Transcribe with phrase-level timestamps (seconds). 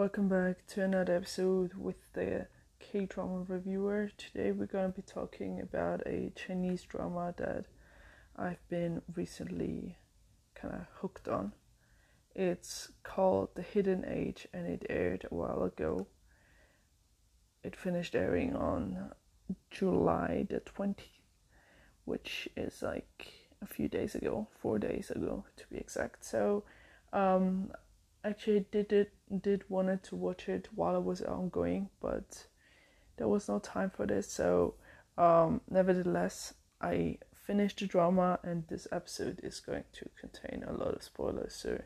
[0.00, 2.46] Welcome back to another episode with the
[2.78, 4.10] K drama reviewer.
[4.16, 7.66] Today we're going to be talking about a Chinese drama that
[8.34, 9.98] I've been recently
[10.54, 11.52] kind of hooked on.
[12.34, 16.06] It's called The Hidden Edge and it aired a while ago.
[17.62, 19.12] It finished airing on
[19.70, 20.94] July the 20th,
[22.06, 26.24] which is like a few days ago, four days ago to be exact.
[26.24, 26.64] So,
[27.12, 27.72] um,
[28.24, 32.46] actually did it did wanted to watch it while it was ongoing, but
[33.16, 34.30] there was no time for this.
[34.30, 34.74] So,
[35.16, 40.94] um, nevertheless, I finished the drama, and this episode is going to contain a lot
[40.94, 41.54] of spoilers.
[41.54, 41.80] So,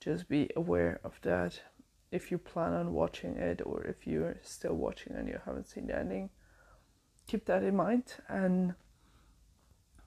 [0.00, 1.60] just be aware of that
[2.12, 5.86] if you plan on watching it, or if you're still watching and you haven't seen
[5.86, 6.30] the ending.
[7.26, 8.04] Keep that in mind.
[8.28, 8.74] And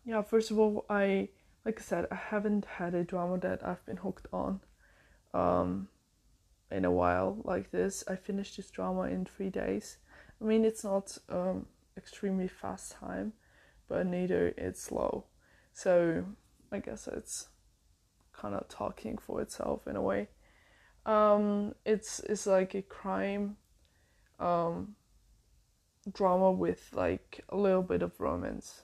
[0.06, 1.30] yeah, first of all, I
[1.66, 4.62] like I said, I haven't had a drama that I've been hooked on
[5.34, 5.88] um,
[6.72, 8.04] in a while like this.
[8.08, 9.98] I finished this drama in three days.
[10.42, 11.66] I mean, it's not um,
[11.98, 13.34] extremely fast time,
[13.88, 15.26] but neither it's slow.
[15.74, 16.26] So
[16.72, 17.50] I guess it's
[18.34, 20.30] kind of talking for itself in a way.
[21.06, 23.58] Um, it's it's like a crime
[24.40, 24.96] um,
[26.12, 28.84] drama with like a little bit of romance.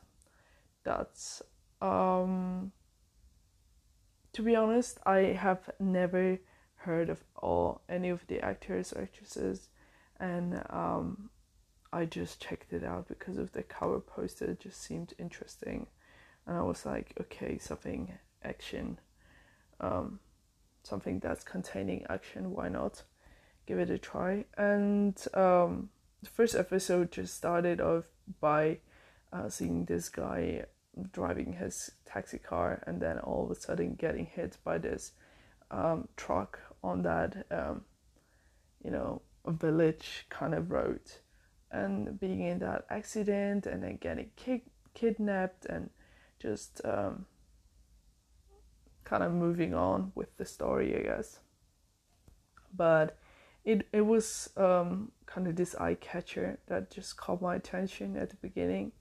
[0.84, 1.42] That's
[1.82, 2.72] um,
[4.36, 6.40] to be honest, I have never
[6.76, 9.70] heard of all any of the actors or actresses,
[10.20, 11.30] and um,
[11.94, 14.44] I just checked it out because of the cover poster.
[14.44, 15.88] It just seemed interesting,
[16.46, 18.12] and I was like, okay, something
[18.44, 19.00] action,
[19.80, 20.20] um,
[20.84, 22.52] something that's containing action.
[22.52, 23.04] Why not?
[23.66, 24.44] Give it a try.
[24.58, 25.92] And um,
[26.22, 28.04] the first episode just started off
[28.42, 28.80] by
[29.32, 30.66] uh, seeing this guy
[31.12, 35.12] driving his taxi car and then all of a sudden getting hit by this
[35.72, 37.82] um, truck on that um,
[38.84, 41.02] you know village kind of road
[41.72, 45.90] and being in that accident and then getting ki- kidnapped and
[46.40, 47.26] just um,
[49.04, 51.40] kind of moving on with the story i guess.
[52.76, 53.18] But
[53.64, 58.30] it, it was um, kind of this eye catcher that just caught my attention at
[58.30, 58.92] the beginning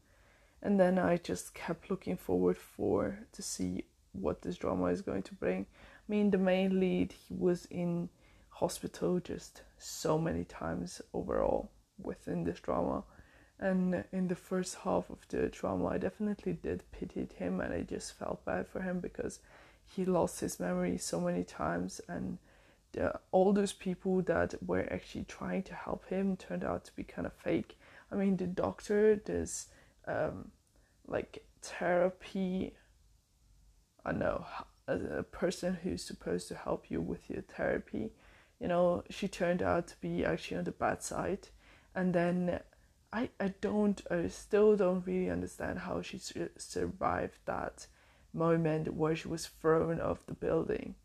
[0.65, 5.23] and then I just kept looking forward for to see what this drama is going
[5.25, 5.67] to bring.
[5.73, 8.09] I mean, the main lead he was in
[8.49, 11.71] hospital just so many times overall
[12.03, 13.05] within this drama,
[13.61, 17.83] and in the first half of the drama, I definitely did pity him, and I
[17.83, 19.41] just felt bad for him because
[19.85, 22.39] he lost his memory so many times, and
[22.93, 27.05] the, all those people that were actually trying to help him turned out to be
[27.05, 27.79] kind of fake.
[28.11, 29.69] I mean, the doctor, this
[30.07, 30.51] um,
[31.07, 32.75] like therapy.
[34.05, 34.45] I know
[34.87, 38.11] a person who's supposed to help you with your therapy.
[38.61, 41.49] You know, she turned out to be actually on the bad side,
[41.95, 42.61] and then
[43.13, 47.87] I I don't I still don't really understand how she survived that
[48.33, 50.97] moment where she was thrown off the building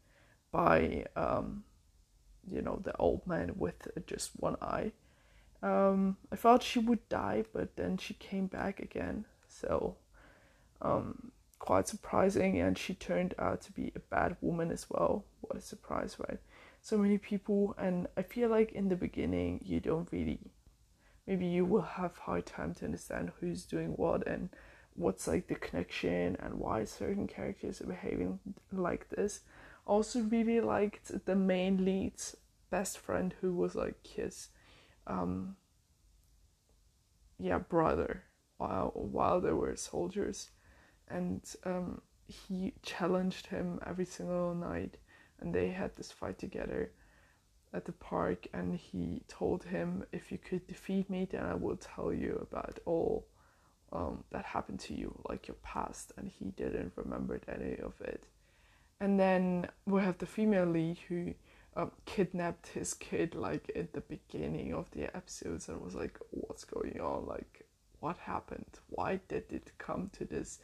[0.52, 1.64] by um
[2.48, 4.92] you know the old man with just one eye
[5.62, 9.26] um, I thought she would die, but then she came back again.
[9.48, 9.98] So,
[10.82, 12.60] um, quite surprising.
[12.60, 15.26] And she turned out to be a bad woman as well.
[15.42, 16.40] What a surprise, right?
[16.82, 20.40] So many people, and I feel like in the beginning, you don't really,
[21.28, 24.50] maybe you will have hard time to understand who's doing what and
[24.96, 28.40] what's like the connection and why certain characters are behaving
[28.72, 29.42] like this.
[29.86, 32.38] Also, really liked the main lead's
[32.70, 34.50] best friend who was like his
[35.10, 35.56] um,
[37.40, 38.24] yeah brother
[38.58, 40.52] while while they were soldiers,
[41.10, 44.98] and um, he challenged him every single night,
[45.42, 46.92] and they had this fight together
[47.74, 51.76] at the park and he told him if you could defeat me then i will
[51.76, 53.28] tell you about all
[53.92, 56.14] um, that happened to you like your past.
[56.18, 58.26] And he didn't remember any of it.
[59.00, 61.34] And then we have the female lead who
[61.80, 66.66] um, kidnapped his kid like at the beginning of the episodes and was like what's
[66.66, 67.26] going on?
[67.26, 67.66] Like
[68.00, 68.80] what happened?
[68.90, 70.60] Why did it come to this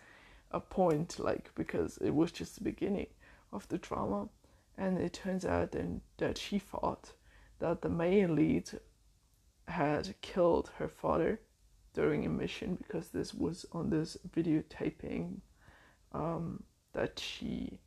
[0.52, 1.20] a point?
[1.20, 3.08] Like because it was just the beginning
[3.54, 4.28] of the drama.
[4.78, 7.14] And it turns out then that she thought
[7.60, 8.70] that the main lead
[9.68, 11.40] had killed her father
[11.94, 15.38] during a mission because this was on this videotaping
[16.12, 17.80] um, that she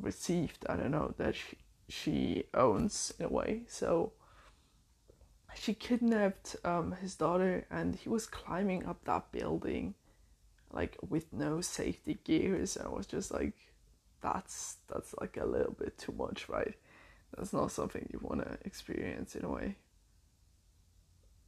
[0.00, 0.64] received.
[0.68, 1.56] I don't know that she,
[1.92, 4.12] she owns in a way so
[5.54, 9.94] she kidnapped um, his daughter and he was climbing up that building
[10.72, 13.54] like with no safety gears and i was just like
[14.22, 16.76] that's that's like a little bit too much right
[17.36, 19.76] that's not something you want to experience in a way.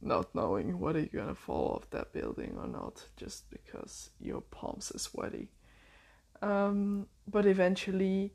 [0.01, 4.91] Not knowing whether you're gonna fall off that building or not just because your palms
[4.93, 5.49] are sweaty.
[6.41, 8.33] Um, but eventually,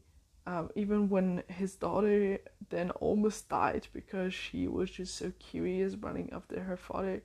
[0.50, 2.38] um, even when his daughter
[2.70, 7.22] then almost died because she was just so curious running after her father,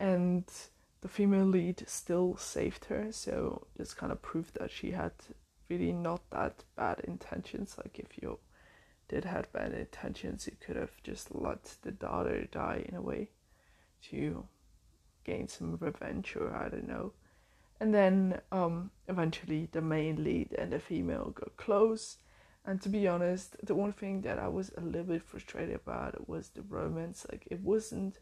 [0.00, 0.44] and
[1.02, 5.12] the female lead still saved her, so this kind of proved that she had
[5.68, 7.76] really not that bad intentions.
[7.76, 8.38] Like if you
[9.08, 13.28] did have bad intentions, you could have just let the daughter die in a way
[14.10, 14.46] to
[15.24, 17.12] gain some revenge or I don't know.
[17.78, 22.16] And then um, eventually the main lead and the female got close.
[22.68, 26.28] And to be honest, the one thing that I was a little bit frustrated about
[26.28, 27.24] was the romance.
[27.32, 28.18] Like it wasn't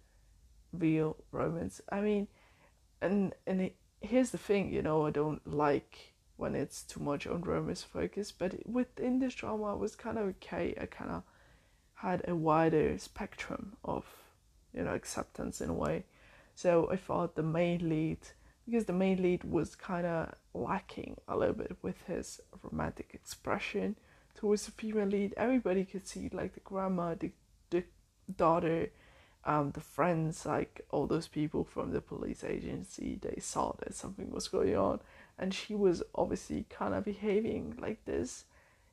[0.72, 1.80] real romance.
[1.90, 2.28] I mean,
[3.02, 7.26] and and it, here's the thing, you know, I don't like when it's too much
[7.26, 10.76] on romance focus, but within this drama, it was kind of okay.
[10.80, 11.24] I kind of
[11.94, 14.04] had a wider spectrum of,
[14.72, 16.04] you know, acceptance in a way.
[16.54, 18.18] So I thought the main lead,
[18.64, 23.96] because the main lead was kind of lacking a little bit with his romantic expression
[24.36, 25.34] towards the female lead.
[25.36, 27.32] Everybody could see like the grandma, the,
[27.70, 27.84] the
[28.36, 28.90] daughter,
[29.44, 34.30] um, the friends, like all those people from the police agency, they saw that something
[34.30, 35.00] was going on,
[35.38, 38.44] and she was obviously kind of behaving like this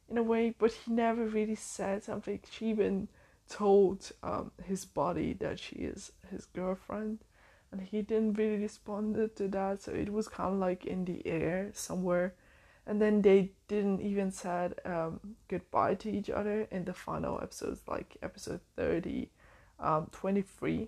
[0.09, 2.39] in a way, but he never really said something.
[2.51, 3.07] She even
[3.49, 7.19] told um, his body that she is his girlfriend,
[7.71, 11.25] and he didn't really respond to that, so it was kind of like in the
[11.25, 12.35] air somewhere.
[12.85, 17.81] And then they didn't even said um, goodbye to each other in the final episodes,
[17.87, 19.29] like episode thirty
[19.79, 20.87] um, 23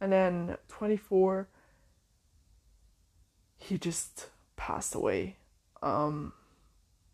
[0.00, 1.48] and then 24
[3.58, 5.36] he just passed away.
[5.82, 6.32] Um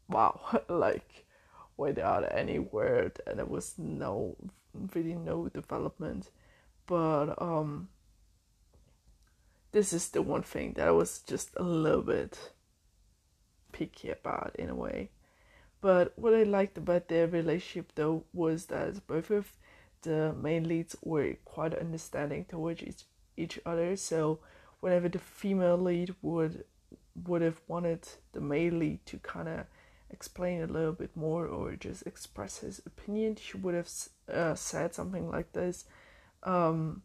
[0.08, 0.62] wow.
[0.68, 1.26] Like
[1.76, 4.36] without any word and there was no
[4.94, 6.30] really no development.
[6.86, 7.88] But um
[9.72, 12.52] this is the one thing that was just a little bit
[13.72, 15.10] picky about in a way
[15.80, 19.52] but what I liked about their relationship though was that both of
[20.02, 23.04] the main leads were quite understanding towards each,
[23.36, 23.96] each other.
[23.96, 24.40] So
[24.80, 26.64] whenever the female lead would
[27.26, 29.66] would have wanted the male lead to kind of
[30.10, 33.90] explain a little bit more or just express his opinion, she would have
[34.32, 35.84] uh, said something like this.
[36.44, 37.02] Um,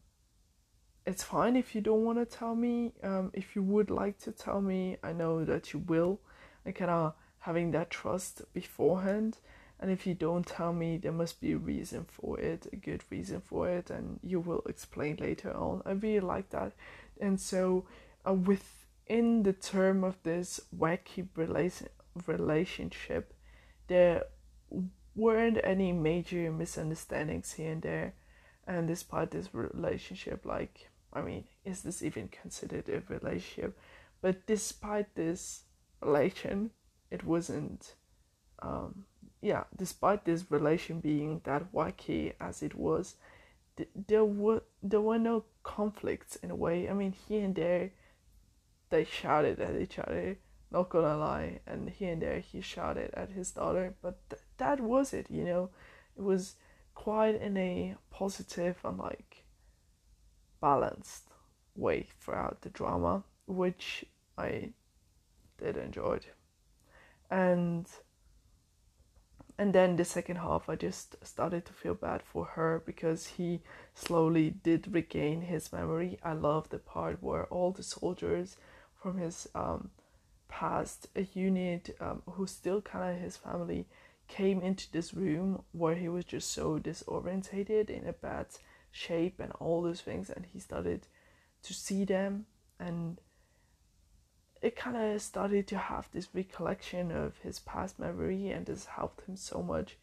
[1.06, 2.94] it's fine if you don't want to tell me.
[3.02, 6.20] Um, if you would like to tell me, I know that you will.
[6.66, 7.14] And kind of
[7.44, 9.38] having that trust beforehand.
[9.80, 13.04] And if you don't tell me there must be a reason for it a good
[13.10, 15.82] reason for it and you will explain later on.
[15.86, 16.72] I really like that.
[17.20, 17.86] And so
[18.26, 21.90] uh, within the term of this wacky relation
[22.28, 23.34] relationship
[23.88, 24.24] there
[25.16, 28.14] weren't any major misunderstandings here and there.
[28.66, 33.78] And despite this relationship like i mean is this even considered a relationship?
[34.22, 35.64] But despite this
[36.06, 36.72] relation
[37.12, 37.96] it wasn't
[38.64, 39.06] um,
[39.44, 43.16] yeah, despite this relation being that wacky as it was,
[43.76, 46.90] th- there were there were no conflicts in a way.
[46.90, 47.92] I mean, here and there,
[48.90, 50.38] they shouted at each other.
[50.72, 54.80] Not gonna lie, and here and there he shouted at his daughter, but th- that
[54.80, 55.30] was it.
[55.30, 55.70] You know,
[56.16, 56.56] it was
[56.96, 59.44] quite in a positive and like
[60.62, 61.26] balanced
[61.76, 64.06] way throughout the drama, which
[64.38, 64.70] I
[65.64, 66.20] did enjoy.
[67.32, 67.88] And
[69.58, 73.62] and then the second half i just started to feel bad for her because he
[73.94, 78.58] slowly did regain his memory i love the part where all the soldiers
[79.02, 79.92] from his um,
[80.48, 83.86] past unit um, who still kind of his family
[84.28, 88.48] came into this room where he was just so disorientated in a bad
[88.92, 91.06] shape and all those things and he started
[91.62, 92.46] to see them
[92.80, 93.20] and
[94.64, 99.28] it kind of started to have this recollection of his past memory, and this helped
[99.28, 99.98] him so much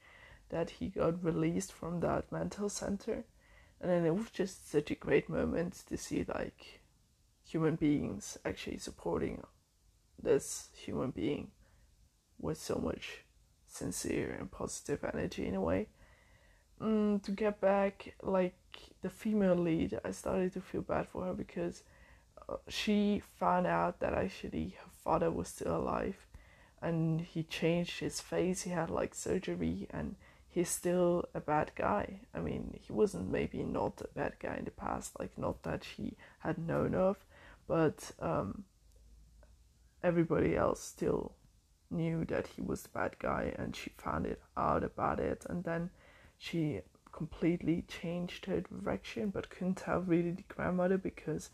[0.50, 3.24] that he got released from that mental center.
[3.80, 6.82] And then it was just such a great moment to see like
[7.42, 9.42] human beings actually supporting
[10.22, 11.52] this human being
[12.38, 13.24] with so much
[13.66, 15.86] sincere and positive energy in a way.
[16.82, 18.58] Mm, to get back, like
[19.00, 21.82] the female lead, I started to feel bad for her because
[22.68, 26.26] she found out that actually her father was still alive
[26.82, 28.62] and he changed his face.
[28.62, 30.16] He had like surgery and
[30.48, 32.20] he's still a bad guy.
[32.34, 35.84] I mean he wasn't maybe not a bad guy in the past like not that
[35.84, 37.16] she had known of
[37.68, 38.64] but um,
[40.02, 41.32] everybody else still
[41.90, 45.64] knew that he was the bad guy and she found it out about it and
[45.64, 45.90] then
[46.38, 46.80] she
[47.12, 51.50] completely changed her direction, but couldn't tell really the grandmother because,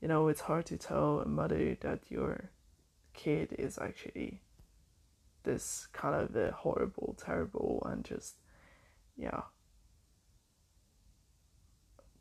[0.00, 2.50] you know, it's hard to tell a mother that your
[3.12, 4.40] kid is actually
[5.42, 8.36] this kind of a horrible, terrible, and just,
[9.16, 9.42] yeah,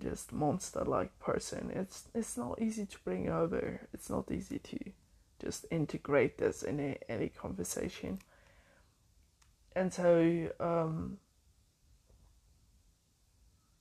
[0.01, 1.71] just monster-like person.
[1.73, 3.81] It's it's not easy to bring over.
[3.93, 4.79] It's not easy to
[5.41, 8.19] just integrate this in a, any conversation.
[9.75, 11.17] And so um,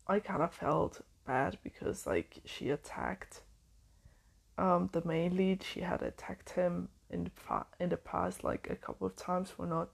[0.06, 3.42] I kind of felt bad because like she attacked
[4.58, 5.62] um, the main lead.
[5.62, 9.50] She had attacked him in the fa- in the past like a couple of times
[9.50, 9.88] for not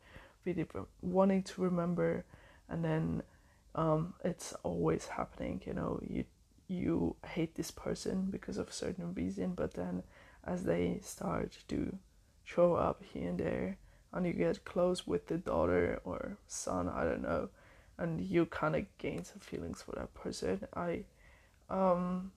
[0.44, 0.66] really
[1.02, 2.24] wanting to remember,
[2.68, 3.22] and then
[3.74, 5.60] um, it's always happening.
[5.66, 6.24] You know, you
[6.66, 10.02] you hate this person because of a certain reason, but then
[10.44, 11.96] as they start to
[12.44, 13.78] show up here and there,
[14.12, 17.48] and you get close with the daughter or son, I don't know,
[17.98, 20.66] and you kind of gain some feelings for that person.
[20.74, 21.04] I,
[21.68, 22.32] um,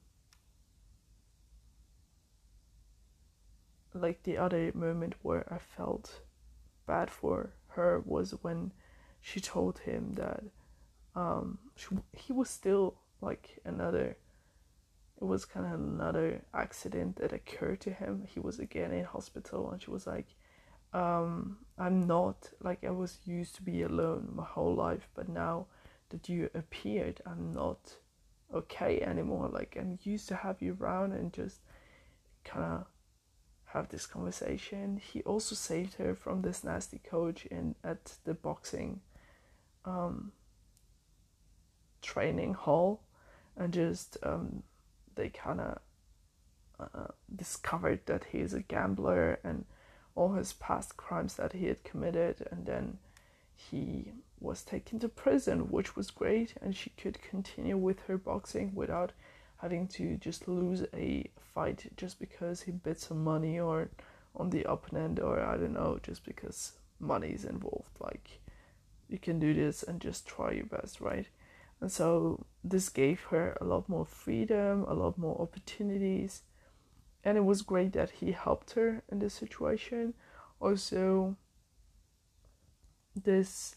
[4.02, 6.22] like the other moment where I felt
[6.86, 8.72] bad for her was when
[9.22, 10.44] she told him that
[11.16, 14.18] um, she, he was still like another
[15.20, 18.28] it was kind of another accident that occurred to him.
[18.28, 20.28] He was again in hospital and she was like
[20.94, 25.66] um, i'm not like i was used to be alone my whole life but now
[26.10, 27.94] that you appeared i'm not
[28.54, 29.50] okay anymore.
[29.50, 31.60] Like i'm used to have you around and just
[32.46, 32.86] kind of
[33.68, 35.02] have this conversation.
[35.12, 39.02] He also saved her from this nasty coach in at the boxing
[39.86, 40.32] um,
[42.02, 43.02] training hall
[43.56, 44.64] and just um,
[45.16, 45.80] they kind of
[46.80, 49.66] uh, discovered that he is a gambler and
[50.16, 52.98] all his past crimes that he had committed and then
[53.56, 58.72] he was taken to prison which was great and she could continue with her boxing
[58.76, 59.12] without
[59.58, 63.90] having to just lose a fight just because he bet some money or
[64.36, 68.40] on the opponent or I don't know just because money is involved like
[69.08, 71.28] you can do this and just try your best right
[71.80, 76.42] and so this gave her a lot more freedom, a lot more opportunities.
[77.24, 80.14] And it was great that he helped her in this situation.
[80.60, 81.36] Also,
[83.16, 83.76] this,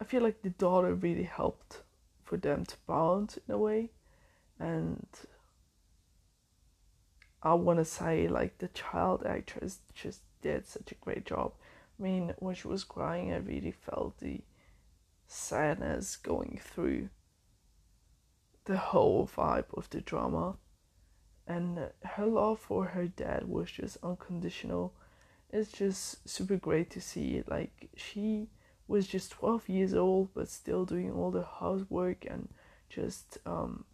[0.00, 1.82] I feel like the daughter really helped
[2.24, 3.90] for them to bond in a way.
[4.60, 5.06] And
[7.42, 11.52] I want to say, like, the child actress just did such a great job.
[11.98, 14.42] I mean, when she was crying, I really felt the
[15.26, 17.08] sadness going through
[18.66, 20.56] the whole vibe of the drama.
[21.46, 24.92] And her love for her dad was just unconditional.
[25.50, 27.42] It's just super great to see.
[27.48, 28.48] Like, she
[28.86, 32.50] was just 12 years old, but still doing all the housework and
[32.90, 33.84] just um,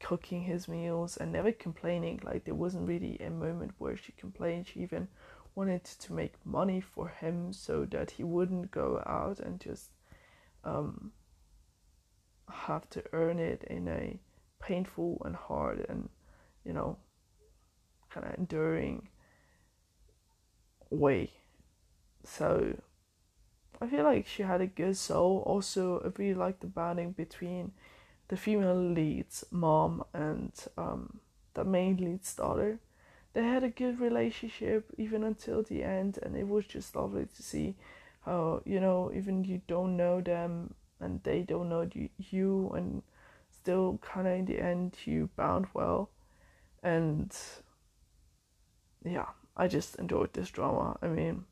[0.00, 2.20] cooking his meals and never complaining.
[2.22, 4.68] Like, there wasn't really a moment where she complained.
[4.68, 5.08] She even
[5.54, 9.90] wanted to make money for him so that he wouldn't go out and just
[10.64, 11.12] um,
[12.48, 14.18] have to earn it in a
[14.60, 16.08] painful and hard and
[16.64, 16.96] you know
[18.10, 19.08] kind of enduring
[20.90, 21.30] way
[22.24, 22.76] so
[23.80, 27.70] i feel like she had a good soul also i really like the bonding between
[28.28, 31.20] the female lead's mom and um,
[31.54, 32.78] the main lead's daughter.
[33.32, 37.42] They had a good relationship even until the end and it was just lovely to
[37.42, 37.76] see
[38.24, 43.02] how you know even you don't know them and they don't know you and
[43.50, 46.10] still kind of in the end you bound well.
[46.82, 47.34] And
[49.04, 50.98] yeah i just enjoyed this drama.
[51.02, 51.44] I mean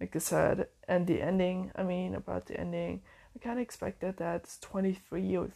[0.00, 3.02] like i said and the ending i mean about the ending
[3.34, 5.48] i kind of expected that 23 or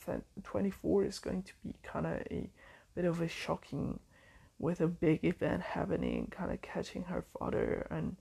[0.43, 2.51] 24 is going to be kind of a
[2.95, 3.99] bit of a shocking
[4.59, 8.17] with a big event happening kind of catching her father and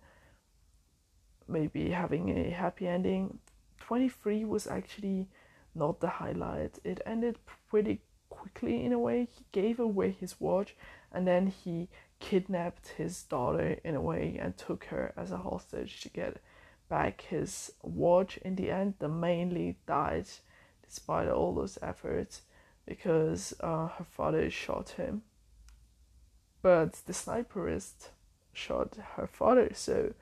[1.48, 3.40] maybe having a happy ending
[3.84, 5.28] 23 was actually
[5.76, 6.80] not the highlight.
[6.84, 7.38] It ended
[7.70, 9.28] pretty quickly in a way.
[9.30, 10.76] He gave away his watch
[11.12, 16.00] and then he kidnapped his daughter in a way and took her as a hostage
[16.02, 16.38] to get
[16.94, 18.38] back his watch.
[18.46, 20.28] In the end, the main lead died
[20.88, 22.44] despite all those efforts
[22.86, 25.24] because uh, her father shot him.
[26.62, 28.10] But the sniperist
[28.54, 30.14] shot her father, so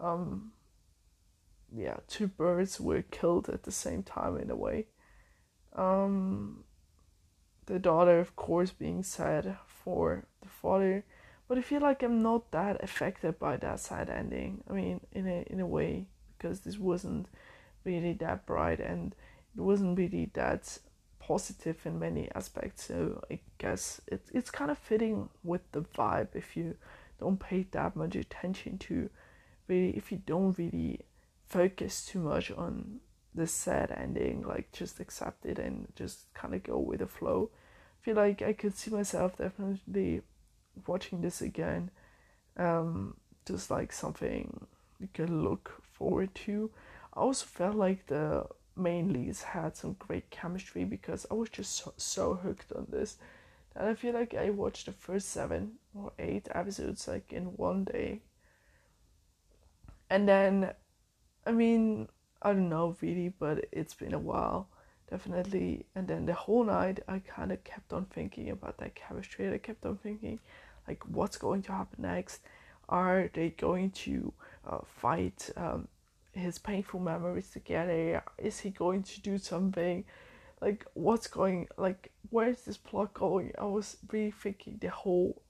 [0.00, 0.50] um,
[1.72, 4.86] yeah, two birds were killed at the same time in a way.
[5.76, 6.64] Um,
[7.66, 11.04] the daughter, of course, being sad for the father,
[11.48, 14.62] but I feel like I'm not that affected by that sad ending.
[14.68, 17.26] I mean, in a in a way, because this wasn't
[17.84, 19.14] really that bright, and
[19.56, 20.78] it wasn't really that
[21.18, 22.84] positive in many aspects.
[22.84, 26.76] So I guess it, it's kind of fitting with the vibe if you
[27.18, 29.10] don't pay that much attention to
[29.66, 31.00] really if you don't really
[31.48, 33.00] focus too much on
[33.34, 37.50] the sad ending, like just accept it and just kind of go with the flow.
[38.00, 40.22] I feel like I could see myself definitely
[40.86, 41.90] watching this again,
[42.56, 43.16] um,
[43.46, 44.66] just like something
[44.98, 46.70] you can look forward to.
[47.14, 51.74] I also felt like the main leads had some great chemistry because I was just
[51.76, 53.16] so, so hooked on this.
[53.74, 57.84] And I feel like I watched the first seven or eight episodes like in one
[57.84, 58.22] day.
[60.10, 60.72] And then,
[61.46, 62.08] I mean,
[62.42, 64.68] I don't know really, but it's been a while,
[65.10, 65.86] definitely.
[65.94, 69.52] And then the whole night, I kind of kept on thinking about that chemistry.
[69.52, 70.40] I kept on thinking,
[70.88, 72.40] like, what's going to happen next?
[72.88, 74.32] Are they going to
[74.66, 75.86] uh, fight um,
[76.32, 78.22] his painful memories together?
[78.38, 80.04] Is he going to do something?
[80.62, 81.68] Like, what's going?
[81.76, 83.52] Like, where's this plot going?
[83.58, 85.42] I was really thinking the whole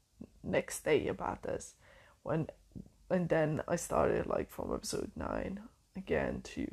[0.42, 1.75] next day about this,
[2.25, 2.49] when,
[3.09, 5.61] and then I started like from episode nine
[5.97, 6.66] again to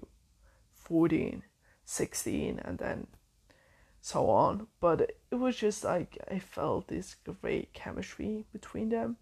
[0.74, 1.44] 14,
[1.86, 3.08] 16, and then
[4.06, 4.68] so on.
[4.80, 9.18] But it was just like I felt this great chemistry between them.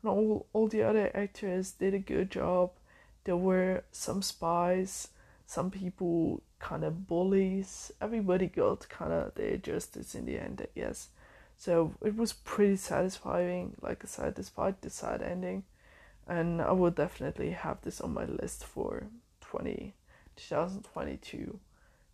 [0.00, 2.70] And all, all the other actors did a good job.
[3.24, 5.08] There were some spies,
[5.44, 7.90] some people kind of bullies.
[8.00, 11.08] Everybody got kind of their justice in the end, yes.
[11.56, 15.64] So it was pretty satisfying, like I said, despite the sad ending.
[16.28, 19.08] And I will definitely have this on my list for
[19.40, 19.94] 20,
[20.36, 21.58] 2022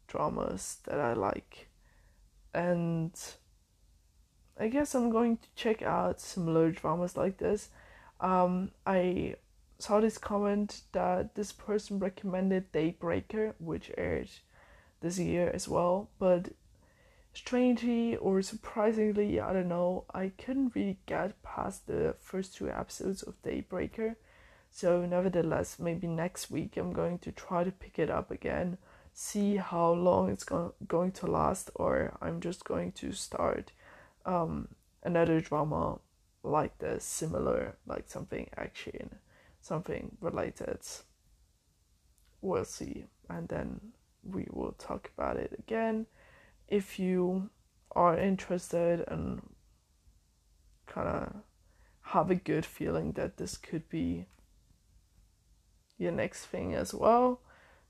[0.06, 1.68] dramas that I like.
[2.54, 3.12] And
[4.58, 7.70] I guess I'm going to check out similar dramas like this.
[8.20, 9.34] Um, I
[9.78, 14.30] saw this comment that this person recommended Daybreaker, which aired
[15.00, 16.50] this year as well, but
[17.32, 23.22] strangely or surprisingly, I don't know, I couldn't really get past the first two episodes
[23.22, 24.14] of Daybreaker.
[24.70, 28.78] So, nevertheless, maybe next week I'm going to try to pick it up again,
[29.14, 33.70] see how long it's go- going to last, or I'm just going to start
[34.26, 34.68] um,
[35.04, 36.00] another drama
[36.42, 39.14] like this, similar, like something action,
[39.60, 40.80] something related.
[42.42, 43.92] We'll see, and then
[44.24, 46.06] we will talk about it again.
[46.66, 47.50] If you
[47.92, 49.42] are interested and
[50.86, 51.32] kind of
[52.08, 54.26] have a good feeling that this could be
[55.98, 57.40] your next thing as well,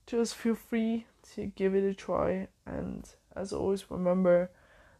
[0.07, 2.49] just feel free to give it a try.
[2.67, 4.51] And as always, remember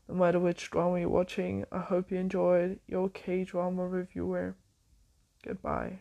[0.09, 4.57] no matter which drama you're watching, I hope you enjoyed your K drama reviewer.
[5.45, 6.01] Goodbye.